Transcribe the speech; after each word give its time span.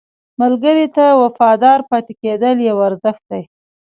ملګری 0.41 0.87
ته 0.95 1.05
وفادار 1.21 1.79
پاتې 1.89 2.13
کېدل 2.21 2.57
یو 2.69 2.77
ارزښت 2.89 3.23
دی 3.31 3.43